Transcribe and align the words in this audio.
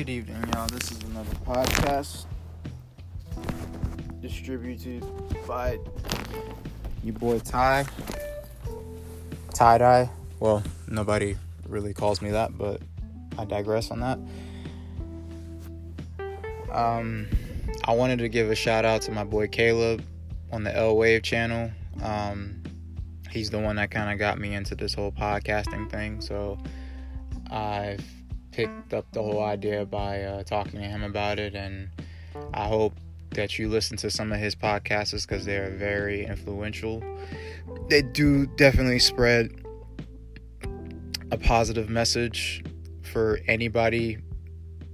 Good 0.00 0.08
evening, 0.08 0.42
y'all. 0.54 0.66
This 0.68 0.92
is 0.92 1.02
another 1.02 1.34
podcast 1.44 2.24
distributed 4.22 5.04
by 5.46 5.78
your 7.04 7.12
boy 7.16 7.38
Ty. 7.40 7.84
Tie 9.52 9.76
dye. 9.76 10.08
Well, 10.38 10.62
nobody 10.88 11.36
really 11.68 11.92
calls 11.92 12.22
me 12.22 12.30
that, 12.30 12.56
but 12.56 12.80
I 13.36 13.44
digress 13.44 13.90
on 13.90 14.00
that. 14.00 14.18
Um, 16.72 17.28
I 17.84 17.92
wanted 17.92 18.20
to 18.20 18.30
give 18.30 18.50
a 18.50 18.54
shout 18.54 18.86
out 18.86 19.02
to 19.02 19.12
my 19.12 19.24
boy 19.24 19.48
Caleb 19.48 20.02
on 20.50 20.64
the 20.64 20.74
L 20.74 20.96
Wave 20.96 21.22
channel. 21.22 21.70
Um, 22.02 22.62
he's 23.30 23.50
the 23.50 23.58
one 23.58 23.76
that 23.76 23.90
kind 23.90 24.10
of 24.10 24.18
got 24.18 24.38
me 24.38 24.54
into 24.54 24.74
this 24.74 24.94
whole 24.94 25.12
podcasting 25.12 25.90
thing. 25.90 26.22
So 26.22 26.56
I've 27.50 28.02
picked 28.52 28.92
up 28.92 29.10
the 29.12 29.22
whole 29.22 29.42
idea 29.42 29.84
by 29.84 30.22
uh, 30.22 30.42
talking 30.42 30.80
to 30.80 30.86
him 30.86 31.02
about 31.02 31.38
it, 31.38 31.54
and 31.54 31.88
I 32.54 32.66
hope 32.66 32.94
that 33.30 33.58
you 33.58 33.68
listen 33.68 33.96
to 33.98 34.10
some 34.10 34.32
of 34.32 34.40
his 34.40 34.54
podcasts 34.54 35.26
because 35.26 35.44
they 35.44 35.56
are 35.56 35.70
very 35.70 36.26
influential. 36.26 37.02
They 37.88 38.02
do 38.02 38.46
definitely 38.46 38.98
spread 38.98 39.64
a 41.30 41.38
positive 41.38 41.88
message 41.88 42.64
for 43.02 43.38
anybody 43.46 44.18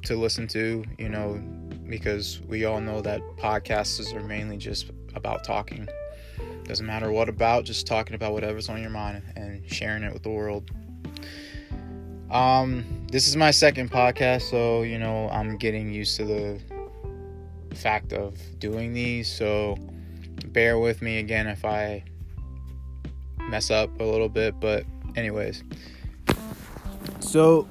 to 0.04 0.16
listen 0.16 0.46
to, 0.48 0.84
you 0.98 1.08
know, 1.08 1.42
because 1.88 2.40
we 2.42 2.64
all 2.64 2.80
know 2.80 3.00
that 3.00 3.20
podcasts 3.36 4.14
are 4.14 4.22
mainly 4.22 4.56
just 4.56 4.90
about 5.14 5.44
talking. 5.44 5.88
Doesn't 6.64 6.86
matter 6.86 7.10
what 7.10 7.28
about, 7.28 7.64
just 7.64 7.86
talking 7.86 8.14
about 8.14 8.32
whatever's 8.32 8.68
on 8.68 8.80
your 8.80 8.90
mind 8.90 9.22
and 9.36 9.62
sharing 9.70 10.02
it 10.02 10.12
with 10.12 10.22
the 10.22 10.30
world. 10.30 10.70
Um, 12.30 13.06
this 13.10 13.28
is 13.28 13.36
my 13.36 13.52
second 13.52 13.90
podcast, 13.90 14.50
so 14.50 14.82
you 14.82 14.98
know 14.98 15.28
I'm 15.30 15.56
getting 15.56 15.92
used 15.92 16.16
to 16.16 16.24
the 16.24 16.60
fact 17.74 18.12
of 18.12 18.36
doing 18.58 18.92
these. 18.92 19.30
So 19.32 19.76
bear 20.46 20.78
with 20.78 21.02
me 21.02 21.18
again 21.18 21.46
if 21.46 21.64
I 21.64 22.02
mess 23.48 23.70
up 23.70 24.00
a 24.00 24.04
little 24.04 24.28
bit. 24.28 24.58
But 24.58 24.84
anyways, 25.14 25.62
so 27.20 27.68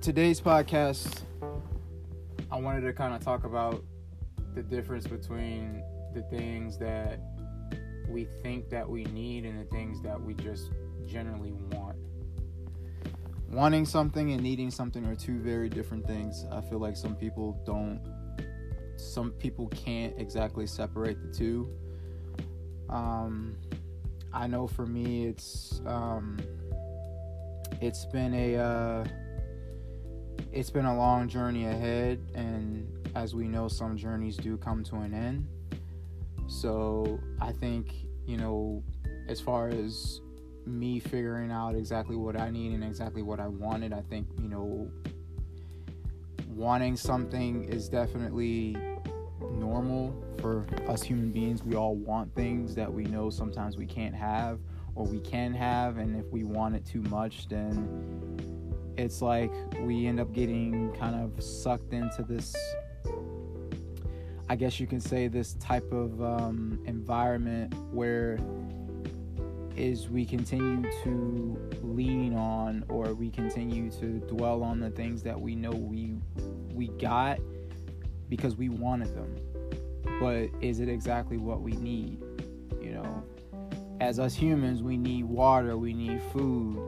today's 0.00 0.40
podcast, 0.40 1.22
I 2.50 2.58
wanted 2.58 2.80
to 2.82 2.94
kind 2.94 3.14
of 3.14 3.22
talk 3.22 3.44
about 3.44 3.84
the 4.54 4.62
difference 4.62 5.06
between 5.06 5.82
the 6.14 6.22
things 6.22 6.78
that 6.78 7.20
we 8.08 8.24
think 8.42 8.70
that 8.70 8.88
we 8.88 9.04
need 9.04 9.44
and 9.44 9.60
the 9.60 9.70
things 9.70 10.00
that 10.02 10.20
we 10.20 10.34
just 10.34 10.70
generally 11.06 11.52
want 11.72 11.89
wanting 13.50 13.84
something 13.84 14.32
and 14.32 14.42
needing 14.42 14.70
something 14.70 15.04
are 15.06 15.16
two 15.16 15.38
very 15.38 15.68
different 15.68 16.06
things. 16.06 16.46
I 16.52 16.60
feel 16.60 16.78
like 16.78 16.96
some 16.96 17.16
people 17.16 17.60
don't, 17.66 18.00
some 18.96 19.32
people 19.32 19.68
can't 19.68 20.14
exactly 20.18 20.66
separate 20.66 21.20
the 21.20 21.36
two. 21.36 21.68
Um, 22.88 23.56
I 24.32 24.46
know 24.46 24.66
for 24.66 24.86
me, 24.86 25.26
it's 25.26 25.80
um, 25.86 26.38
it's 27.80 28.04
been 28.06 28.34
a 28.34 28.56
uh, 28.56 29.04
it's 30.52 30.70
been 30.70 30.84
a 30.86 30.96
long 30.96 31.28
journey 31.28 31.66
ahead, 31.66 32.20
and 32.34 32.86
as 33.14 33.34
we 33.34 33.48
know, 33.48 33.68
some 33.68 33.96
journeys 33.96 34.36
do 34.36 34.56
come 34.56 34.84
to 34.84 34.96
an 34.96 35.14
end. 35.14 35.48
So 36.48 37.20
I 37.40 37.52
think 37.52 37.92
you 38.26 38.36
know, 38.36 38.82
as 39.28 39.40
far 39.40 39.68
as 39.68 40.20
me 40.66 41.00
figuring 41.00 41.50
out 41.50 41.74
exactly 41.74 42.16
what 42.16 42.38
I 42.38 42.50
need 42.50 42.72
and 42.72 42.84
exactly 42.84 43.22
what 43.22 43.40
I 43.40 43.48
wanted. 43.48 43.92
I 43.92 44.02
think, 44.02 44.26
you 44.40 44.48
know, 44.48 44.90
wanting 46.48 46.96
something 46.96 47.64
is 47.64 47.88
definitely 47.88 48.76
normal 49.52 50.14
for 50.40 50.66
us 50.88 51.02
human 51.02 51.30
beings. 51.30 51.62
We 51.62 51.74
all 51.74 51.94
want 51.94 52.34
things 52.34 52.74
that 52.74 52.92
we 52.92 53.04
know 53.04 53.30
sometimes 53.30 53.76
we 53.76 53.86
can't 53.86 54.14
have 54.14 54.60
or 54.94 55.06
we 55.06 55.20
can 55.20 55.54
have. 55.54 55.98
And 55.98 56.16
if 56.16 56.26
we 56.30 56.44
want 56.44 56.76
it 56.76 56.84
too 56.84 57.02
much, 57.02 57.48
then 57.48 58.92
it's 58.96 59.22
like 59.22 59.52
we 59.80 60.06
end 60.06 60.20
up 60.20 60.32
getting 60.32 60.92
kind 60.92 61.16
of 61.16 61.42
sucked 61.42 61.92
into 61.92 62.22
this. 62.22 62.54
I 64.48 64.56
guess 64.56 64.80
you 64.80 64.86
can 64.86 65.00
say 65.00 65.28
this 65.28 65.54
type 65.54 65.90
of 65.92 66.20
um, 66.22 66.82
environment 66.84 67.72
where 67.92 68.38
is 69.80 70.10
we 70.10 70.26
continue 70.26 70.82
to 71.02 71.58
lean 71.82 72.34
on 72.34 72.84
or 72.88 73.14
we 73.14 73.30
continue 73.30 73.90
to 73.90 74.18
dwell 74.28 74.62
on 74.62 74.78
the 74.78 74.90
things 74.90 75.22
that 75.22 75.40
we 75.40 75.54
know 75.54 75.70
we 75.70 76.14
we 76.74 76.88
got 76.88 77.38
because 78.28 78.56
we 78.56 78.68
wanted 78.68 79.14
them. 79.14 79.34
But 80.20 80.50
is 80.60 80.80
it 80.80 80.88
exactly 80.90 81.38
what 81.38 81.62
we 81.62 81.72
need? 81.72 82.20
You 82.80 82.92
know 82.92 83.24
as 84.00 84.18
us 84.18 84.34
humans 84.34 84.82
we 84.82 84.96
need 84.96 85.24
water 85.24 85.76
we 85.76 85.92
need 85.92 86.22
food 86.32 86.78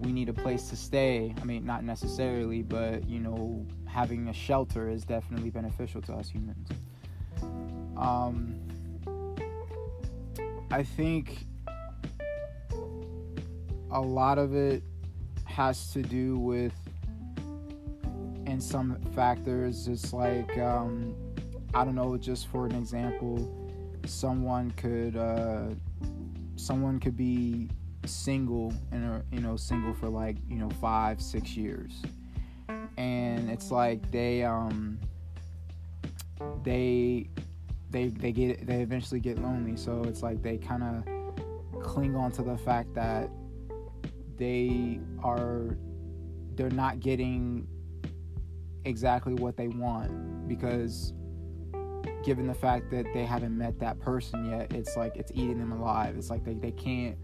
we 0.00 0.12
need 0.12 0.28
a 0.28 0.34
place 0.34 0.68
to 0.68 0.76
stay. 0.76 1.34
I 1.40 1.44
mean 1.44 1.64
not 1.64 1.82
necessarily 1.82 2.60
but 2.60 3.08
you 3.08 3.20
know 3.20 3.66
having 3.86 4.28
a 4.28 4.34
shelter 4.34 4.90
is 4.90 5.04
definitely 5.04 5.48
beneficial 5.48 6.02
to 6.02 6.12
us 6.12 6.28
humans. 6.28 6.68
Um 7.96 8.58
i 10.70 10.82
think 10.82 11.46
a 13.92 14.00
lot 14.00 14.38
of 14.38 14.54
it 14.54 14.82
has 15.44 15.92
to 15.92 16.02
do 16.02 16.38
with 16.38 16.72
in 18.46 18.60
some 18.60 18.96
factors 19.14 19.86
it's 19.86 20.12
like 20.12 20.58
um, 20.58 21.14
i 21.74 21.84
don't 21.84 21.94
know 21.94 22.16
just 22.16 22.48
for 22.48 22.66
an 22.66 22.74
example 22.74 23.38
someone 24.06 24.70
could 24.72 25.16
uh, 25.16 25.66
someone 26.56 26.98
could 26.98 27.16
be 27.16 27.68
single 28.06 28.72
and 28.90 29.22
you 29.30 29.40
know 29.40 29.56
single 29.56 29.94
for 29.94 30.08
like 30.08 30.36
you 30.48 30.56
know 30.56 30.70
five 30.80 31.20
six 31.20 31.56
years. 31.56 32.02
And 32.96 33.50
it's 33.50 33.70
like 33.70 34.10
they 34.10 34.44
um 34.44 34.98
they 36.62 37.28
they 37.90 38.08
they 38.08 38.32
get 38.32 38.66
they 38.66 38.82
eventually 38.82 39.20
get 39.20 39.38
lonely. 39.38 39.76
So 39.76 40.02
it's 40.04 40.22
like 40.22 40.42
they 40.42 40.58
kind 40.58 40.82
of 40.82 41.82
cling 41.82 42.14
on 42.14 42.30
to 42.32 42.42
the 42.42 42.56
fact 42.56 42.94
that 42.94 43.30
they 44.42 44.98
are 45.22 45.76
they're 46.56 46.68
not 46.70 46.98
getting 46.98 47.64
exactly 48.84 49.34
what 49.34 49.56
they 49.56 49.68
want 49.68 50.48
because 50.48 51.12
given 52.24 52.48
the 52.48 52.54
fact 52.54 52.90
that 52.90 53.06
they 53.14 53.24
haven't 53.24 53.56
met 53.56 53.78
that 53.78 54.00
person 54.00 54.50
yet 54.50 54.72
it's 54.72 54.96
like 54.96 55.16
it's 55.16 55.30
eating 55.32 55.60
them 55.60 55.70
alive. 55.70 56.16
It's 56.16 56.28
like 56.28 56.44
they, 56.44 56.54
they 56.54 56.72
can't 56.72 57.16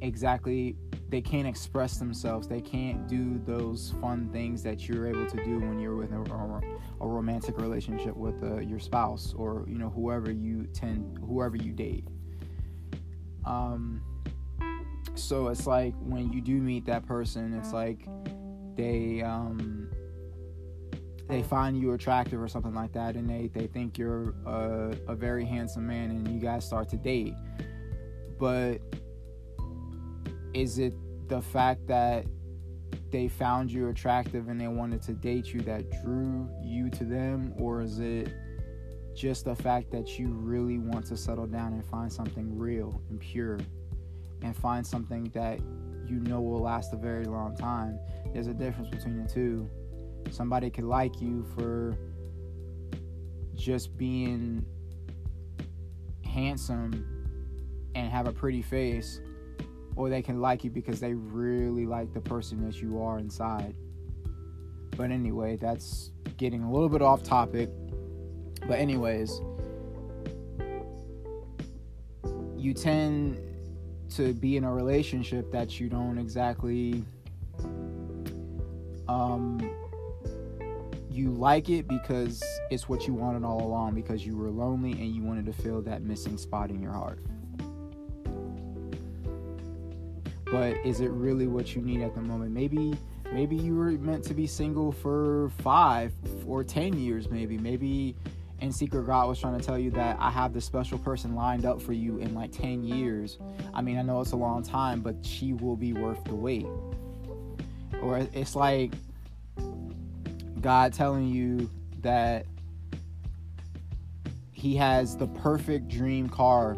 exactly 0.00 0.74
they 1.10 1.20
can't 1.20 1.46
express 1.46 1.98
themselves. 1.98 2.48
They 2.48 2.62
can't 2.62 3.06
do 3.06 3.38
those 3.44 3.92
fun 4.00 4.30
things 4.32 4.62
that 4.62 4.88
you're 4.88 5.06
able 5.06 5.26
to 5.26 5.44
do 5.44 5.60
when 5.60 5.78
you're 5.78 5.96
with 5.96 6.12
a, 6.12 6.16
a, 7.00 7.06
romantic 7.06 7.58
relationship 7.58 8.16
with 8.16 8.42
uh, 8.42 8.60
your 8.60 8.80
spouse 8.80 9.34
or 9.36 9.66
you 9.68 9.76
know 9.76 9.90
whoever 9.90 10.30
you 10.32 10.66
tend 10.72 11.18
whoever 11.18 11.56
you 11.56 11.72
date. 11.72 12.08
Um 13.44 14.00
so 15.14 15.48
it's 15.48 15.66
like 15.66 15.94
when 16.00 16.32
you 16.32 16.40
do 16.40 16.54
meet 16.54 16.84
that 16.84 17.06
person 17.06 17.54
it's 17.54 17.72
like 17.72 18.06
they 18.76 19.22
um 19.22 19.88
they 21.28 21.42
find 21.42 21.80
you 21.80 21.92
attractive 21.92 22.40
or 22.40 22.48
something 22.48 22.74
like 22.74 22.92
that 22.92 23.16
and 23.16 23.28
they 23.28 23.48
they 23.48 23.66
think 23.66 23.96
you're 23.96 24.34
a, 24.46 24.94
a 25.08 25.14
very 25.14 25.44
handsome 25.44 25.86
man 25.86 26.10
and 26.10 26.28
you 26.28 26.38
guys 26.38 26.64
start 26.64 26.88
to 26.90 26.96
date. 26.96 27.34
But 28.38 28.80
is 30.52 30.78
it 30.78 30.94
the 31.28 31.40
fact 31.40 31.86
that 31.86 32.26
they 33.10 33.28
found 33.28 33.70
you 33.70 33.88
attractive 33.88 34.48
and 34.48 34.60
they 34.60 34.68
wanted 34.68 35.00
to 35.02 35.12
date 35.14 35.52
you 35.52 35.60
that 35.62 35.90
drew 36.02 36.48
you 36.62 36.90
to 36.90 37.04
them? 37.04 37.54
Or 37.58 37.80
is 37.80 38.00
it 38.00 38.34
just 39.14 39.44
the 39.44 39.54
fact 39.54 39.90
that 39.92 40.18
you 40.18 40.28
really 40.28 40.78
want 40.78 41.06
to 41.06 41.16
settle 41.16 41.46
down 41.46 41.72
and 41.72 41.84
find 41.86 42.12
something 42.12 42.58
real 42.58 43.00
and 43.08 43.18
pure 43.20 43.58
and 44.44 44.54
find 44.54 44.86
something 44.86 45.24
that 45.34 45.58
you 46.06 46.20
know 46.20 46.40
will 46.40 46.60
last 46.60 46.92
a 46.92 46.96
very 46.96 47.24
long 47.24 47.56
time. 47.56 47.98
There's 48.32 48.46
a 48.46 48.54
difference 48.54 48.90
between 48.90 49.20
the 49.22 49.28
two. 49.28 49.68
Somebody 50.30 50.70
could 50.70 50.84
like 50.84 51.20
you 51.20 51.44
for 51.56 51.96
just 53.54 53.96
being 53.96 54.64
handsome 56.24 56.92
and 57.94 58.10
have 58.10 58.26
a 58.26 58.32
pretty 58.32 58.60
face, 58.60 59.20
or 59.96 60.10
they 60.10 60.20
can 60.20 60.40
like 60.40 60.62
you 60.62 60.70
because 60.70 61.00
they 61.00 61.14
really 61.14 61.86
like 61.86 62.12
the 62.12 62.20
person 62.20 62.64
that 62.66 62.80
you 62.82 63.00
are 63.00 63.18
inside. 63.18 63.74
But 64.96 65.10
anyway, 65.10 65.56
that's 65.56 66.10
getting 66.36 66.62
a 66.62 66.70
little 66.70 66.88
bit 66.88 67.00
off 67.00 67.22
topic. 67.22 67.70
But, 68.66 68.78
anyways, 68.78 69.40
you 72.56 72.74
tend 72.74 73.38
to 74.10 74.32
be 74.34 74.56
in 74.56 74.64
a 74.64 74.72
relationship 74.72 75.50
that 75.52 75.80
you 75.80 75.88
don't 75.88 76.18
exactly 76.18 77.04
um 79.08 79.58
you 81.14 81.30
like 81.30 81.70
it 81.70 81.86
because 81.86 82.42
it's 82.70 82.88
what 82.88 83.06
you 83.06 83.14
wanted 83.14 83.44
all 83.44 83.62
along 83.62 83.94
because 83.94 84.26
you 84.26 84.36
were 84.36 84.50
lonely 84.50 84.92
and 84.92 85.14
you 85.14 85.22
wanted 85.22 85.46
to 85.46 85.52
fill 85.52 85.80
that 85.80 86.02
missing 86.02 86.36
spot 86.36 86.70
in 86.70 86.82
your 86.82 86.92
heart. 86.92 87.20
But 90.46 90.76
is 90.84 91.00
it 91.00 91.10
really 91.10 91.46
what 91.46 91.74
you 91.74 91.82
need 91.82 92.02
at 92.02 92.14
the 92.14 92.20
moment? 92.20 92.52
Maybe 92.52 92.98
maybe 93.32 93.56
you 93.56 93.76
were 93.76 93.92
meant 93.92 94.24
to 94.24 94.34
be 94.34 94.46
single 94.46 94.90
for 94.90 95.50
5 95.58 96.12
or 96.46 96.64
10 96.64 96.98
years 96.98 97.30
maybe. 97.30 97.58
Maybe 97.58 98.16
in 98.64 98.72
secret 98.72 99.06
God 99.06 99.28
was 99.28 99.38
trying 99.38 99.58
to 99.58 99.64
tell 99.64 99.78
you 99.78 99.90
that 99.92 100.16
I 100.18 100.30
have 100.30 100.52
this 100.52 100.64
special 100.64 100.98
person 100.98 101.34
lined 101.34 101.66
up 101.66 101.80
for 101.80 101.92
you 101.92 102.18
in 102.18 102.34
like 102.34 102.50
10 102.50 102.82
years. 102.82 103.38
I 103.74 103.82
mean, 103.82 103.98
I 103.98 104.02
know 104.02 104.20
it's 104.20 104.32
a 104.32 104.36
long 104.36 104.62
time, 104.62 105.00
but 105.00 105.16
she 105.24 105.52
will 105.52 105.76
be 105.76 105.92
worth 105.92 106.24
the 106.24 106.34
wait. 106.34 106.66
Or 108.00 108.26
it's 108.32 108.56
like 108.56 108.94
God 110.60 110.94
telling 110.94 111.28
you 111.28 111.70
that 112.00 112.46
He 114.52 114.76
has 114.76 115.16
the 115.16 115.26
perfect 115.26 115.88
dream 115.88 116.28
car 116.28 116.76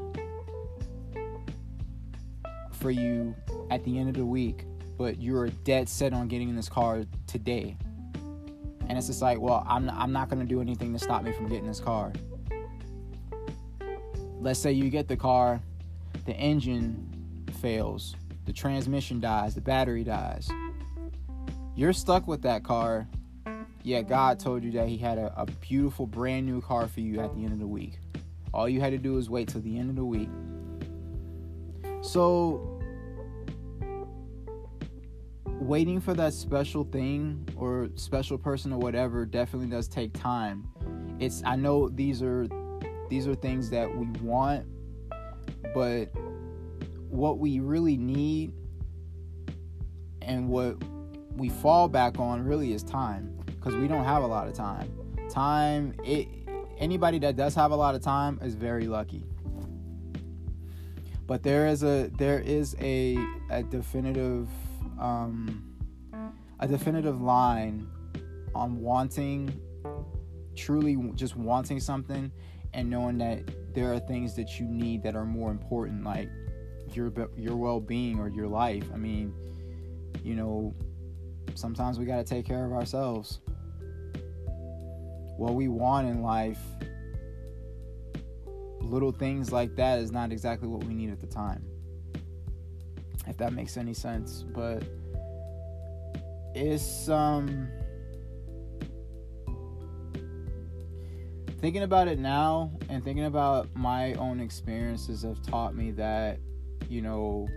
for 2.73 2.91
you 2.91 3.35
at 3.71 3.85
the 3.85 3.99
end 3.99 4.09
of 4.09 4.17
the 4.17 4.27
week, 4.27 4.65
but 4.99 5.21
you're 5.21 5.49
dead 5.65 5.89
set 5.89 6.13
on 6.13 6.27
getting 6.27 6.49
in 6.49 6.57
this 6.57 6.69
car 6.69 7.05
today. 7.27 7.77
And 8.89 8.97
it's 8.97 9.07
just 9.09 9.23
like, 9.23 9.41
well, 9.41 9.65
I'm, 9.69 9.91
I'm 9.91 10.13
not 10.13 10.29
going 10.29 10.41
to 10.41 10.47
do 10.47 10.61
anything 10.61 10.93
to 10.93 10.99
stop 10.99 11.23
me 11.23 11.33
from 11.33 11.49
getting 11.49 11.67
this 11.67 11.81
car. 11.81 12.13
Let's 14.41 14.61
say 14.61 14.73
you 14.73 14.91
get 14.91 15.09
the 15.09 15.17
car, 15.17 15.61
the 16.25 16.35
engine 16.35 17.47
fails, 17.61 18.15
the 18.45 18.53
transmission 18.53 19.21
dies, 19.21 19.55
the 19.55 19.61
battery 19.61 20.05
dies. 20.05 20.49
You're 21.75 21.93
stuck 21.93 22.27
with 22.27 22.43
that 22.43 22.63
car 22.63 23.09
yeah, 23.87 24.03
God 24.03 24.41
told 24.41 24.65
you 24.65 24.73
that 24.73 24.89
He 24.89 24.97
had 24.99 25.17
a, 25.17 25.33
a 25.37 25.47
beautiful, 25.47 26.09
brand 26.09 26.45
new 26.45 26.61
car 26.61 26.89
for 26.89 26.99
you 26.99 27.21
at 27.21 27.33
the 27.37 27.45
end 27.45 27.53
of 27.53 27.61
the 27.61 27.69
week. 27.69 28.01
All 28.53 28.69
you 28.69 28.81
had 28.81 28.91
to 28.91 28.99
do 28.99 29.13
was 29.13 29.31
wait 29.31 29.47
till 29.47 29.61
the 29.61 29.79
end 29.79 29.91
of 29.91 29.95
the 29.95 30.05
week. 30.05 30.29
So, 32.03 32.76
waiting 35.67 36.01
for 36.01 36.15
that 36.15 36.33
special 36.33 36.85
thing 36.85 37.47
or 37.57 37.89
special 37.97 38.39
person 38.39 38.73
or 38.73 38.79
whatever 38.79 39.27
definitely 39.27 39.69
does 39.69 39.89
take 39.89 40.13
time. 40.13 40.69
It's 41.19 41.43
I 41.45 41.57
know 41.57 41.89
these 41.89 42.23
are 42.23 42.47
these 43.09 43.27
are 43.27 43.35
things 43.35 43.71
that 43.71 43.95
we 43.95 44.07
want, 44.21 44.67
but 45.75 46.07
what 47.09 47.39
we 47.39 47.61
really 47.61 47.97
need 47.97 48.53
and 50.23 50.49
what 50.49 50.77
we 51.37 51.49
fall 51.49 51.89
back 51.89 52.19
on 52.19 52.45
really 52.45 52.73
is 52.73 52.83
time 52.83 53.37
because 53.47 53.75
we 53.75 53.89
don't 53.89 54.05
have 54.05 54.23
a 54.23 54.27
lot 54.27 54.49
of 54.49 54.55
time. 54.55 54.91
Time, 55.29 55.95
it 56.05 56.29
anybody 56.79 57.19
that 57.19 57.37
does 57.37 57.55
have 57.55 57.73
a 57.73 57.77
lot 57.77 57.95
of 57.95 58.03
time 58.03 58.39
is 58.43 58.55
very 58.55 58.87
lucky. 58.87 59.25
But 61.27 61.43
there 61.43 61.67
is 61.67 61.83
a 61.83 62.11
there 62.19 62.39
is 62.39 62.77
a 62.81 63.19
a 63.51 63.63
definitive 63.65 64.49
um, 64.99 65.77
a 66.61 66.69
definitive 66.69 67.21
line 67.21 67.87
on 68.55 68.81
wanting 68.81 69.61
truly 70.55 70.97
just 71.15 71.37
wanting 71.37 71.79
something 71.79 72.33
and 72.73 72.89
knowing 72.89 73.19
that 73.19 73.75
there 73.75 73.93
are 73.93 73.99
things 73.99 74.35
that 74.35 74.59
you 74.59 74.67
need 74.67 75.03
that 75.03 75.15
are 75.15 75.27
more 75.27 75.51
important 75.51 76.03
like 76.03 76.31
your 76.93 77.13
your 77.37 77.57
well-being 77.57 78.19
or 78.19 78.29
your 78.29 78.49
life. 78.49 78.85
I 78.93 78.97
mean, 78.97 79.35
you 80.23 80.35
know, 80.35 80.75
sometimes 81.55 81.99
we 81.99 82.07
got 82.07 82.17
to 82.17 82.25
take 82.25 82.47
care 82.47 82.65
of 82.65 82.73
ourselves 82.73 83.41
what 85.37 85.55
we 85.55 85.69
want 85.69 86.09
in 86.09 86.23
life, 86.23 86.59
little 88.81 89.13
things 89.13 89.53
like 89.53 89.77
that 89.77 89.99
is 89.99 90.11
not 90.11 90.33
exactly 90.33 90.67
what 90.69 90.85
we 90.85 90.95
need 90.95 91.11
at 91.11 91.21
the 91.21 91.27
time. 91.27 91.65
If 93.27 93.37
that 93.39 93.53
makes 93.53 93.77
any 93.77 93.95
sense. 93.95 94.45
But 94.55 94.85
it's 96.55 97.09
um 97.09 97.69
thinking 101.61 101.83
about 101.83 102.09
it 102.09 102.19
now 102.19 102.71
and 102.89 103.05
thinking 103.05 103.25
about 103.25 103.69
my 103.75 104.15
own 104.15 104.41
experiences 104.41 105.23
have 105.23 105.43
taught 105.43 105.75
me 105.75 105.91
that, 105.93 106.39
you 106.89 107.03
know, 107.03 107.49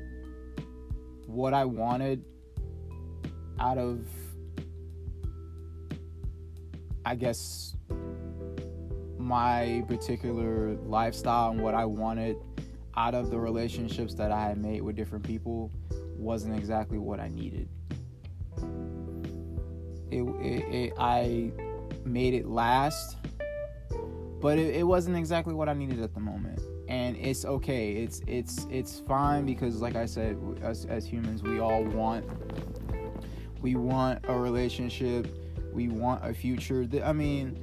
what 1.27 1.54
I 1.54 1.66
wanted 1.66 2.24
out 3.60 3.77
of 3.77 4.06
I 7.06 7.16
guess 7.16 7.75
my 9.18 9.83
particular 9.88 10.75
lifestyle 10.86 11.51
and 11.51 11.62
what 11.62 11.74
I 11.74 11.86
wanted 11.86 12.36
out 12.95 13.13
of 13.13 13.30
the 13.30 13.39
relationships 13.39 14.13
that 14.15 14.31
I 14.31 14.41
had 14.47 14.57
made 14.57 14.81
with 14.81 14.95
different 14.95 15.24
people 15.24 15.71
wasn't 16.15 16.56
exactly 16.57 16.97
what 16.97 17.19
I 17.19 17.30
needed. 17.30 17.69
It, 20.12 20.24
it, 20.24 20.74
it 20.74 20.94
I 20.97 21.51
made 22.03 22.33
it 22.33 22.47
last, 22.47 23.18
but 24.41 24.57
it, 24.57 24.75
it 24.75 24.83
wasn't 24.83 25.18
exactly 25.18 25.53
what 25.53 25.69
I 25.69 25.74
needed 25.74 26.01
at 26.01 26.13
the 26.13 26.19
moment. 26.19 26.59
And 26.88 27.15
it's 27.18 27.45
okay. 27.45 27.94
It's 27.94 28.21
it's 28.25 28.65
it's 28.71 29.00
fine 29.01 29.45
because, 29.45 29.80
like 29.80 29.95
I 29.95 30.07
said, 30.07 30.38
as 30.63 30.85
as 30.85 31.06
humans, 31.06 31.44
we 31.44 31.59
all 31.59 31.83
want 31.83 32.25
we 33.62 33.75
want 33.75 34.25
a 34.27 34.35
relationship 34.35 35.27
we 35.74 35.88
want 35.88 36.25
a 36.25 36.33
future. 36.33 36.88
I 37.03 37.13
mean, 37.13 37.57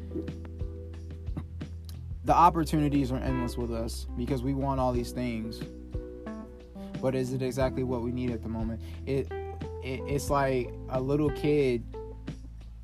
the 2.27 2.35
opportunities 2.35 3.13
are 3.13 3.19
endless 3.19 3.57
with 3.57 3.73
us 3.73 4.09
because 4.17 4.43
we 4.43 4.53
want 4.53 4.81
all 4.81 4.93
these 4.93 5.13
things. 5.13 5.61
But 7.01 7.15
is 7.15 7.33
it 7.33 7.41
exactly 7.41 7.85
what 7.85 8.03
we 8.03 8.11
need 8.11 8.31
at 8.33 8.43
the 8.43 8.49
moment? 8.49 8.81
It, 9.07 9.31
it 9.85 10.01
it's 10.09 10.29
like 10.29 10.69
a 10.89 11.01
little 11.01 11.31
kid 11.31 11.85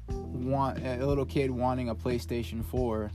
want 0.09 0.79
a 0.85 1.05
little 1.05 1.27
kid 1.27 1.51
wanting 1.51 1.89
a 1.89 1.95
PlayStation 1.95 2.65
4 2.65 3.11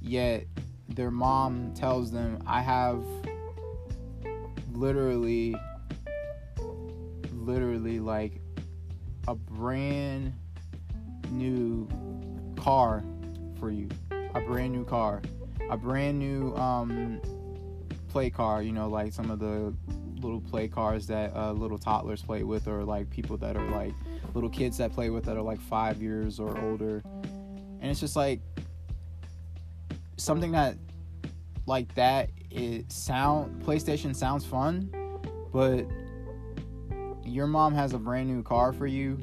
yet 0.00 0.44
their 0.88 1.10
mom 1.10 1.72
tells 1.74 2.12
them 2.12 2.40
I 2.46 2.60
have 2.60 3.02
literally 4.72 5.54
literally 7.32 7.98
like 7.98 8.40
a 9.26 9.34
brand 9.34 10.32
new 11.30 11.88
car 12.56 13.02
for 13.62 13.70
you, 13.70 13.88
a 14.34 14.40
brand 14.40 14.72
new 14.72 14.84
car, 14.84 15.22
a 15.70 15.76
brand 15.76 16.18
new 16.18 16.54
um, 16.56 17.20
play 18.08 18.30
car. 18.30 18.62
You 18.62 18.72
know, 18.72 18.88
like 18.88 19.12
some 19.12 19.30
of 19.30 19.38
the 19.38 19.74
little 20.20 20.40
play 20.40 20.68
cars 20.68 21.06
that 21.08 21.34
uh, 21.34 21.52
little 21.52 21.78
toddlers 21.78 22.22
play 22.22 22.42
with, 22.42 22.68
or 22.68 22.84
like 22.84 23.10
people 23.10 23.36
that 23.38 23.56
are 23.56 23.70
like 23.70 23.94
little 24.34 24.50
kids 24.50 24.78
that 24.78 24.92
play 24.92 25.10
with 25.10 25.24
that 25.24 25.36
are 25.36 25.42
like 25.42 25.60
five 25.60 26.00
years 26.00 26.38
or 26.38 26.58
older. 26.64 27.02
And 27.04 27.90
it's 27.90 28.00
just 28.00 28.16
like 28.16 28.40
something 30.16 30.52
that 30.52 30.76
like 31.66 31.94
that 31.94 32.30
it 32.50 32.90
sound 32.90 33.62
PlayStation 33.62 34.14
sounds 34.14 34.44
fun, 34.44 34.90
but 35.52 35.86
your 37.24 37.46
mom 37.46 37.74
has 37.74 37.92
a 37.92 37.98
brand 37.98 38.28
new 38.28 38.42
car 38.42 38.72
for 38.72 38.86
you 38.86 39.18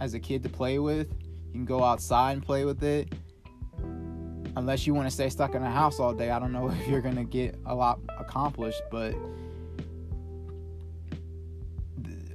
as 0.00 0.14
a 0.14 0.20
kid 0.20 0.42
to 0.42 0.48
play 0.48 0.78
with. 0.78 1.08
You 1.46 1.52
can 1.52 1.64
go 1.64 1.82
outside 1.82 2.32
and 2.32 2.42
play 2.42 2.64
with 2.64 2.82
it. 2.82 3.12
Unless 4.56 4.86
you 4.86 4.94
want 4.94 5.06
to 5.06 5.10
stay 5.10 5.28
stuck 5.28 5.54
in 5.54 5.62
a 5.62 5.70
house 5.70 6.00
all 6.00 6.12
day, 6.12 6.30
I 6.30 6.38
don't 6.38 6.52
know 6.52 6.70
if 6.80 6.88
you're 6.88 7.00
going 7.00 7.16
to 7.16 7.24
get 7.24 7.56
a 7.66 7.74
lot 7.74 8.00
accomplished, 8.18 8.82
but 8.90 9.14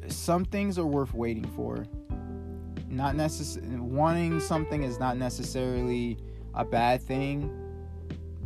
some 0.07 0.45
things 0.45 0.77
are 0.77 0.85
worth 0.85 1.13
waiting 1.13 1.47
for. 1.55 1.85
Not 2.87 3.15
necessarily 3.15 3.77
wanting 3.77 4.39
something 4.39 4.83
is 4.83 4.99
not 4.99 5.17
necessarily 5.17 6.17
a 6.53 6.63
bad 6.63 7.01
thing, 7.01 7.51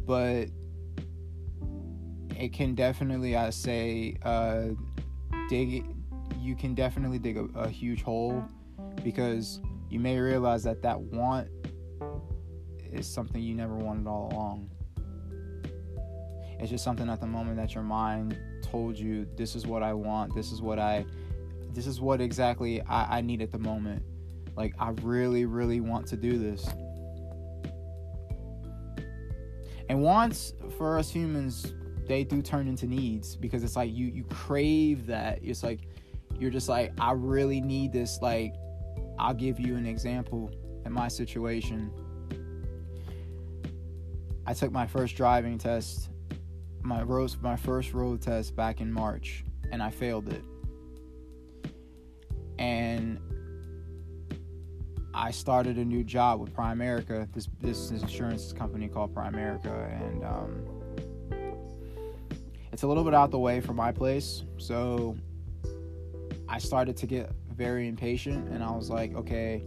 but 0.06 0.48
it 2.40 2.54
can 2.54 2.74
definitely, 2.74 3.36
I 3.36 3.50
say, 3.52 4.16
uh, 4.24 4.70
dig. 5.50 5.86
You 6.40 6.56
can 6.56 6.74
definitely 6.74 7.20
dig 7.20 7.38
a, 7.38 7.44
a 7.56 7.70
huge 7.70 8.02
hole 8.02 8.44
because 9.04 9.62
you 9.90 10.00
may 10.00 10.18
realize 10.18 10.64
that 10.64 10.82
that 10.84 11.00
want 11.00 11.50
is 12.92 13.08
something 13.08 13.42
you 13.42 13.56
never 13.56 13.76
wanted 13.76 14.08
all 14.08 14.30
along. 14.32 14.70
It's 16.60 16.70
just 16.70 16.84
something 16.84 17.10
at 17.10 17.22
the 17.22 17.28
moment 17.28 17.56
that 17.58 17.74
your 17.74 17.84
mind 17.84 18.38
told 18.62 18.98
you 18.98 19.26
this 19.38 19.56
is 19.56 19.66
what 19.66 19.82
I 19.82 19.94
want, 19.94 20.36
this 20.36 20.52
is 20.52 20.62
what 20.62 20.78
I 20.78 21.06
this 21.72 21.88
is 21.88 22.02
what 22.02 22.20
exactly 22.20 22.82
I, 22.82 23.20
I 23.20 23.22
need 23.22 23.42
at 23.42 23.52
the 23.52 23.60
moment. 23.60 24.04
Like 24.58 24.74
I 24.80 24.90
really, 25.04 25.46
really 25.46 25.80
want 25.80 26.08
to 26.08 26.18
do 26.18 26.38
this. 26.38 26.68
And 29.88 30.02
wants 30.02 30.54
for 30.78 30.98
us 30.98 31.10
humans, 31.10 31.74
they 32.08 32.24
do 32.24 32.42
turn 32.42 32.68
into 32.68 32.88
needs 32.88 33.36
because 33.36 33.64
it's 33.64 33.76
like 33.76 33.94
you 33.94 34.08
you 34.08 34.24
crave 34.26 35.06
that. 35.08 35.40
It's 35.42 35.64
like 35.64 35.80
you're 36.38 36.52
just 36.52 36.70
like, 36.70 36.92
I 37.00 37.14
really 37.14 37.62
need 37.62 37.94
this 37.94 38.20
like 38.22 38.56
I'll 39.18 39.34
give 39.34 39.60
you 39.60 39.76
an 39.76 39.86
example. 39.86 40.52
in 40.86 40.94
my 40.94 41.08
situation, 41.08 41.92
I 44.50 44.54
took 44.54 44.72
my 44.72 44.88
first 44.88 45.16
driving 45.16 45.60
test, 45.60 46.10
my 46.82 47.04
road, 47.04 47.36
my 47.40 47.56
first 47.56 47.94
road 47.94 48.20
test 48.20 48.56
back 48.56 48.82
in 48.82 48.92
March, 48.92 49.44
and 49.72 49.80
I 49.80 49.92
failed 49.92 50.28
it. 50.28 50.44
And 52.58 53.20
I 55.14 55.30
started 55.30 55.78
a 55.78 55.86
new 55.86 56.04
job 56.04 56.40
with 56.40 56.52
Primerica, 56.52 57.32
this 57.32 57.48
this 57.62 57.92
insurance 57.92 58.52
company 58.52 58.88
called 58.88 59.14
Primerica, 59.14 59.86
and 60.02 60.24
um, 60.24 60.66
it's 62.72 62.82
a 62.82 62.88
little 62.88 63.04
bit 63.04 63.14
out 63.14 63.30
the 63.30 63.38
way 63.38 63.62
from 63.62 63.76
my 63.76 63.92
place, 63.92 64.46
so 64.58 65.16
I 66.48 66.58
started 66.58 66.98
to 66.98 67.06
get 67.06 67.30
very 67.56 67.88
impatient, 67.88 68.50
and 68.50 68.64
I 68.64 68.72
was 68.72 68.90
like, 68.90 69.14
okay, 69.14 69.62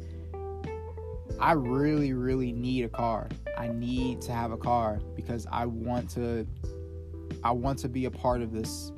I 1.39 1.53
really, 1.53 2.15
really 2.15 2.51
need 2.51 2.85
a 2.85 2.89
car. 2.89 3.29
I 3.57 3.69
need 3.69 4.21
to 4.23 4.33
have 4.33 4.53
a 4.53 4.57
car 4.57 5.01
because 5.15 5.47
I 5.51 5.67
want 5.67 6.11
to 6.11 6.47
I 7.45 7.51
want 7.51 7.79
to 7.81 7.89
be 7.89 8.05
a 8.05 8.11
part 8.11 8.43
of 8.43 8.53
this. 8.53 8.93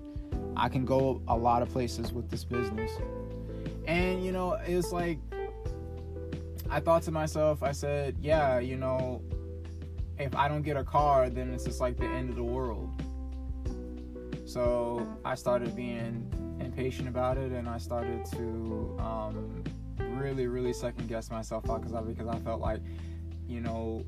I 0.57 0.69
can 0.69 0.85
go 0.85 1.23
a 1.29 1.37
lot 1.37 1.63
of 1.63 1.71
places 1.71 2.13
with 2.13 2.31
this 2.31 2.45
business. 2.45 2.91
And 3.87 4.25
you 4.25 4.33
know, 4.33 4.59
it's 4.67 4.93
like 4.93 5.19
I 6.71 6.81
thought 6.81 7.03
to 7.03 7.11
myself, 7.11 7.63
I 7.63 7.73
said, 7.73 8.17
yeah, 8.21 8.59
you 8.59 8.77
know, 8.77 9.23
if 10.19 10.35
I 10.35 10.49
don't 10.49 10.63
get 10.63 10.77
a 10.77 10.85
car, 10.85 11.29
then 11.29 11.51
it's 11.53 11.65
just 11.65 11.81
like 11.81 11.97
the 11.97 12.07
end 12.07 12.31
of 12.31 12.37
the 12.37 12.45
world. 12.45 12.91
So 14.45 15.07
I 15.25 15.35
started 15.35 15.75
being 15.75 16.31
impatient 16.61 17.09
about 17.09 17.39
it 17.39 17.53
and 17.53 17.69
I 17.69 17.79
started 17.79 18.25
to 18.33 18.97
um, 19.01 19.65
really, 19.99 20.47
really 20.47 20.73
second 20.73 21.09
guess 21.09 21.31
myself 21.31 21.65
because 21.65 21.93
I 21.93 22.01
because 22.01 22.29
I 22.29 22.39
felt 22.39 22.61
like, 22.61 22.81
you 23.49 23.61
know, 23.61 24.05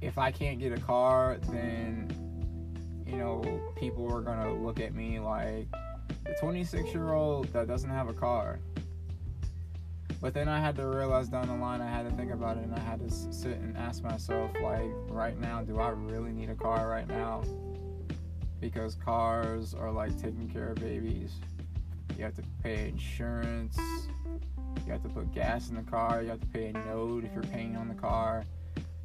if 0.00 0.18
I 0.18 0.30
can't 0.30 0.58
get 0.58 0.72
a 0.72 0.80
car, 0.80 1.38
then 1.50 2.12
you 3.06 3.16
know 3.16 3.42
people 3.76 4.12
are 4.12 4.20
gonna 4.20 4.52
look 4.54 4.80
at 4.80 4.94
me 4.94 5.18
like 5.18 5.66
the 6.24 6.34
26 6.40 6.92
year 6.92 7.12
old 7.12 7.52
that 7.52 7.66
doesn't 7.66 7.90
have 7.90 8.08
a 8.08 8.12
car. 8.12 8.60
But 10.20 10.34
then 10.34 10.48
I 10.48 10.58
had 10.58 10.74
to 10.76 10.86
realize 10.86 11.28
down 11.28 11.46
the 11.46 11.54
line, 11.54 11.80
I 11.80 11.88
had 11.88 12.08
to 12.08 12.14
think 12.16 12.32
about 12.32 12.56
it, 12.56 12.64
and 12.64 12.74
I 12.74 12.80
had 12.80 12.98
to 13.00 13.10
sit 13.10 13.58
and 13.58 13.76
ask 13.76 14.02
myself, 14.02 14.50
like, 14.60 14.90
right 15.08 15.38
now, 15.38 15.62
do 15.62 15.78
I 15.78 15.90
really 15.90 16.32
need 16.32 16.50
a 16.50 16.56
car 16.56 16.88
right 16.88 17.06
now? 17.06 17.44
Because 18.60 18.96
cars 18.96 19.74
are 19.74 19.92
like 19.92 20.20
taking 20.20 20.48
care 20.48 20.70
of 20.70 20.80
babies. 20.80 21.34
You 22.16 22.24
have 22.24 22.34
to 22.34 22.42
pay 22.64 22.88
insurance, 22.88 23.78
you 24.88 24.92
have 24.92 25.02
to 25.02 25.08
put 25.08 25.32
gas 25.32 25.68
in 25.68 25.76
the 25.76 25.82
car. 25.82 26.22
You 26.22 26.30
have 26.30 26.40
to 26.40 26.46
pay 26.46 26.68
a 26.68 26.72
note 26.72 27.24
if 27.24 27.32
you're 27.32 27.42
paying 27.44 27.76
on 27.76 27.88
the 27.88 27.94
car. 27.94 28.44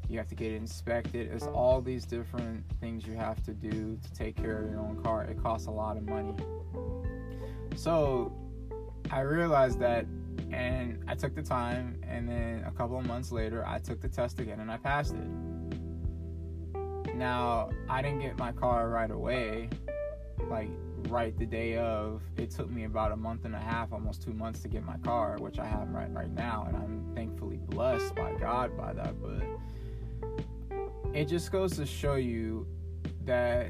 You 0.09 0.17
have 0.17 0.27
to 0.27 0.35
get 0.35 0.51
it 0.51 0.57
inspected. 0.57 1.31
It's 1.33 1.47
all 1.47 1.81
these 1.81 2.05
different 2.05 2.63
things 2.79 3.05
you 3.07 3.13
have 3.13 3.43
to 3.43 3.51
do 3.51 3.97
to 4.01 4.13
take 4.13 4.35
care 4.35 4.63
of 4.63 4.69
your 4.69 4.79
own 4.79 5.01
car. 5.03 5.23
It 5.23 5.41
costs 5.41 5.67
a 5.67 5.71
lot 5.71 5.97
of 5.97 6.03
money. 6.03 6.35
So 7.75 8.31
I 9.11 9.21
realized 9.21 9.79
that 9.79 10.05
and 10.51 11.03
I 11.07 11.15
took 11.15 11.35
the 11.35 11.41
time 11.41 11.99
and 12.07 12.27
then 12.27 12.63
a 12.65 12.71
couple 12.71 12.97
of 12.97 13.05
months 13.05 13.31
later 13.31 13.65
I 13.65 13.79
took 13.79 14.01
the 14.01 14.09
test 14.09 14.39
again 14.39 14.59
and 14.59 14.71
I 14.71 14.77
passed 14.77 15.13
it. 15.13 15.27
Now, 17.15 17.69
I 17.89 18.01
didn't 18.01 18.19
get 18.19 18.37
my 18.37 18.51
car 18.51 18.89
right 18.89 19.11
away. 19.11 19.69
Like 20.49 20.69
right 21.09 21.37
the 21.37 21.45
day 21.45 21.77
of. 21.77 22.21
It 22.37 22.51
took 22.51 22.69
me 22.69 22.85
about 22.85 23.11
a 23.11 23.15
month 23.15 23.45
and 23.45 23.55
a 23.55 23.59
half, 23.59 23.93
almost 23.93 24.23
two 24.23 24.33
months 24.33 24.61
to 24.61 24.67
get 24.67 24.83
my 24.83 24.97
car, 24.97 25.37
which 25.39 25.59
I 25.59 25.65
have 25.65 25.89
right 25.89 26.11
right 26.11 26.31
now, 26.31 26.65
and 26.67 26.77
I'm 26.77 27.15
thankfully 27.15 27.57
blessed 27.67 28.15
by 28.15 28.33
God 28.33 28.75
by 28.77 28.93
that. 28.93 29.21
But 29.21 29.43
it 31.13 31.27
just 31.27 31.51
goes 31.51 31.75
to 31.77 31.85
show 31.85 32.15
you 32.15 32.67
that 33.25 33.69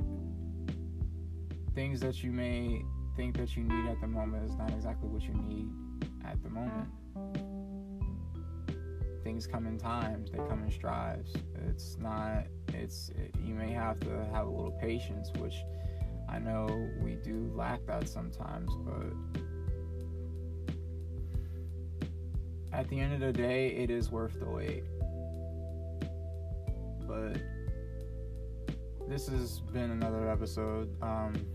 things 1.75 1.99
that 1.99 2.23
you 2.23 2.31
may 2.31 2.81
think 3.17 3.37
that 3.37 3.55
you 3.57 3.63
need 3.63 3.89
at 3.89 3.99
the 3.99 4.07
moment 4.07 4.49
is 4.49 4.55
not 4.55 4.71
exactly 4.71 5.09
what 5.09 5.21
you 5.23 5.33
need 5.33 5.69
at 6.25 6.41
the 6.41 6.49
moment. 6.49 6.87
Things 9.23 9.45
come 9.45 9.67
in 9.67 9.77
times, 9.77 10.31
they 10.31 10.37
come 10.37 10.63
in 10.63 10.71
strides. 10.71 11.33
It's 11.67 11.97
not, 11.99 12.45
it's, 12.69 13.09
it, 13.09 13.35
you 13.43 13.53
may 13.53 13.71
have 13.71 13.99
to 14.01 14.09
have 14.33 14.47
a 14.47 14.49
little 14.49 14.77
patience, 14.81 15.29
which 15.37 15.55
I 16.29 16.39
know 16.39 16.89
we 17.01 17.15
do 17.15 17.51
lack 17.53 17.85
that 17.87 18.07
sometimes, 18.07 18.71
but 18.85 19.43
at 22.71 22.87
the 22.89 22.99
end 22.99 23.13
of 23.13 23.19
the 23.19 23.33
day, 23.33 23.67
it 23.67 23.89
is 23.89 24.11
worth 24.11 24.39
the 24.39 24.49
wait. 24.49 24.83
But 27.13 27.37
this 29.07 29.27
has 29.27 29.59
been 29.59 29.91
another 29.91 30.29
episode. 30.31 30.89
Um, 31.03 31.45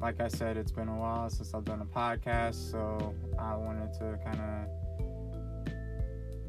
like 0.00 0.20
I 0.20 0.28
said, 0.28 0.56
it's 0.56 0.70
been 0.70 0.86
a 0.86 0.96
while 0.96 1.28
since 1.30 1.52
I've 1.52 1.64
done 1.64 1.80
a 1.80 1.84
podcast, 1.84 2.70
so 2.70 3.12
I 3.38 3.56
wanted 3.56 3.92
to 3.94 4.18
kind 4.24 4.40
of 4.40 4.68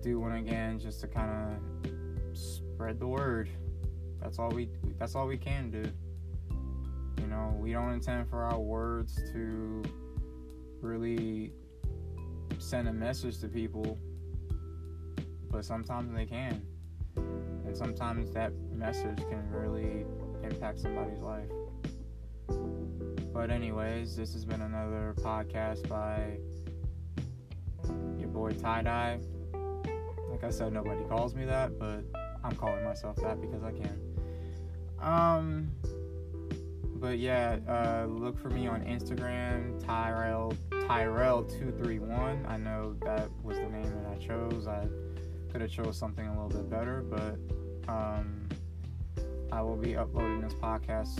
do 0.04 0.20
one 0.20 0.34
again 0.34 0.78
just 0.80 1.02
to 1.02 1.08
kind 1.08 1.32
of 1.32 2.38
spread 2.38 3.00
the 3.00 3.08
word. 3.08 3.50
That's 4.22 4.38
all 4.38 4.50
we 4.50 4.70
that's 5.00 5.16
all 5.16 5.26
we 5.26 5.38
can 5.38 5.72
do. 5.72 5.92
You 7.22 7.28
know, 7.28 7.58
we 7.60 7.72
don't 7.72 7.92
intend 7.94 8.30
for 8.30 8.44
our 8.44 8.60
words 8.60 9.16
to 9.34 9.82
really 10.82 11.52
send 12.60 12.88
a 12.88 12.94
message 12.94 13.40
to 13.40 13.48
people, 13.48 13.98
but 15.50 15.66
sometimes 15.66 16.14
they 16.14 16.28
can. 16.28 16.62
And 17.70 17.78
sometimes 17.78 18.32
that 18.32 18.52
message 18.74 19.20
can 19.30 19.48
really 19.52 20.04
impact 20.42 20.80
somebody's 20.80 21.22
life. 21.22 21.46
But, 23.32 23.52
anyways, 23.52 24.16
this 24.16 24.34
has 24.34 24.44
been 24.44 24.62
another 24.62 25.14
podcast 25.20 25.88
by 25.88 26.40
your 28.18 28.30
boy 28.30 28.54
Tie 28.54 28.82
Dye. 28.82 29.20
Like 30.32 30.44
I 30.44 30.50
said, 30.50 30.74
nobody 30.74 31.04
calls 31.04 31.36
me 31.36 31.46
that, 31.46 31.78
but 31.78 32.04
I'm 32.44 32.56
calling 32.56 32.84
myself 32.84 33.18
that 33.18 33.40
because 33.40 33.62
I 33.62 33.72
can. 33.72 34.02
Um, 35.00 35.70
but 36.96 37.20
yeah, 37.20 37.60
uh, 37.68 38.08
look 38.08 38.36
for 38.40 38.50
me 38.50 38.66
on 38.66 38.82
Instagram, 38.82 39.86
Tyrell 39.86 40.56
Tyrell 40.88 41.44
two 41.44 41.72
three 41.78 42.00
one. 42.00 42.48
I 42.48 42.58
know 42.58 42.96
that 43.06 43.30
was 43.44 43.58
the 43.58 43.70
name 43.70 43.84
that 43.84 44.12
I 44.12 44.18
chose. 44.18 44.68
I 44.68 44.88
could 45.52 45.62
have 45.62 45.70
chose 45.70 45.98
something 45.98 46.26
a 46.28 46.32
little 46.32 46.50
bit 46.50 46.68
better, 46.70 47.02
but 47.02 47.38
um, 47.90 48.48
I 49.52 49.62
will 49.62 49.76
be 49.76 49.98
uploading 49.98 50.42
this 50.42 50.54
podcast 50.54 51.20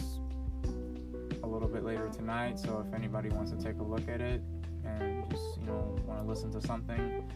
a 1.44 1.48
little 1.48 1.68
bit 1.68 1.84
later 1.84 2.10
tonight. 2.10 2.60
So 2.60 2.86
if 2.88 2.94
anybody 2.94 3.30
wants 3.30 3.52
to 3.52 3.58
take 3.58 3.80
a 3.80 3.84
look 3.84 4.08
at 4.08 4.22
it 4.22 4.42
and 4.86 5.28
just 5.32 5.58
you 5.60 5.66
know 5.66 5.98
want 6.06 6.22
to 6.22 6.28
listen 6.28 6.52
to 6.52 6.62
something, 6.62 7.28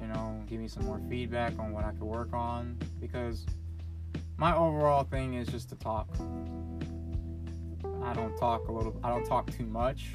you 0.00 0.06
know, 0.06 0.40
give 0.46 0.60
me 0.60 0.68
some 0.68 0.84
more 0.84 1.00
feedback 1.08 1.58
on 1.58 1.72
what 1.72 1.84
I 1.84 1.90
could 1.90 2.02
work 2.02 2.32
on 2.32 2.78
because 3.00 3.44
my 4.36 4.54
overall 4.54 5.02
thing 5.02 5.34
is 5.34 5.48
just 5.48 5.68
to 5.70 5.74
talk. 5.74 6.08
I 8.04 8.12
don't 8.12 8.36
talk 8.36 8.68
a 8.68 8.72
little 8.72 8.98
I 9.02 9.10
don't 9.10 9.26
talk 9.26 9.50
too 9.50 9.66
much. 9.66 10.12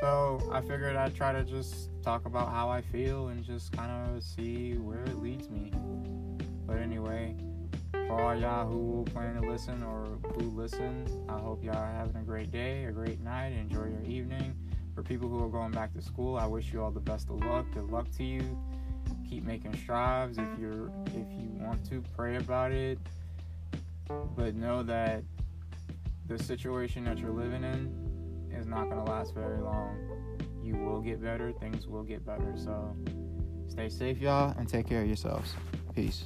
So 0.00 0.40
I 0.52 0.60
figured 0.60 0.96
I'd 0.96 1.14
try 1.14 1.32
to 1.32 1.44
just 1.44 1.90
talk 2.02 2.26
about 2.26 2.50
how 2.50 2.68
I 2.68 2.80
feel 2.80 3.28
and 3.28 3.44
just 3.44 3.72
kind 3.72 4.16
of 4.16 4.22
see 4.22 4.74
where 4.74 5.04
it 5.04 5.22
leads 5.22 5.48
me. 5.48 5.72
But 6.66 6.78
anyway, 6.78 7.34
all 8.10 8.34
y'all 8.34 8.66
who 8.66 9.04
plan 9.12 9.40
to 9.40 9.48
listen 9.48 9.82
or 9.82 10.18
who 10.34 10.50
listen, 10.50 11.06
I 11.28 11.38
hope 11.38 11.62
y'all 11.62 11.76
are 11.76 11.92
having 11.92 12.16
a 12.16 12.24
great 12.24 12.50
day, 12.50 12.84
a 12.84 12.92
great 12.92 13.20
night, 13.20 13.52
enjoy 13.52 13.86
your 13.86 14.04
evening. 14.04 14.54
For 14.94 15.02
people 15.02 15.28
who 15.28 15.44
are 15.44 15.48
going 15.48 15.70
back 15.70 15.92
to 15.94 16.02
school, 16.02 16.36
I 16.36 16.46
wish 16.46 16.72
you 16.72 16.82
all 16.82 16.90
the 16.90 17.00
best 17.00 17.28
of 17.30 17.44
luck. 17.44 17.66
Good 17.72 17.90
luck 17.90 18.10
to 18.16 18.24
you. 18.24 18.58
Keep 19.28 19.44
making 19.44 19.76
strides 19.76 20.38
If 20.38 20.58
you're 20.58 20.90
if 21.06 21.28
you 21.38 21.50
want 21.52 21.88
to, 21.90 22.02
pray 22.16 22.36
about 22.36 22.72
it. 22.72 22.98
But 24.36 24.54
know 24.54 24.82
that 24.82 25.22
the 26.26 26.42
situation 26.42 27.04
that 27.04 27.18
you're 27.18 27.30
living 27.30 27.62
in 27.62 28.48
is 28.52 28.66
not 28.66 28.90
going 28.90 29.04
to 29.04 29.10
last 29.10 29.34
very 29.34 29.60
long. 29.60 29.96
You 30.64 30.76
will 30.76 31.00
get 31.00 31.22
better, 31.22 31.52
things 31.52 31.86
will 31.86 32.02
get 32.02 32.24
better. 32.24 32.54
So 32.56 32.96
stay 33.68 33.88
safe, 33.88 34.18
y'all, 34.18 34.54
and 34.58 34.68
take 34.68 34.86
care 34.88 35.02
of 35.02 35.06
yourselves. 35.06 35.54
Peace. 35.94 36.24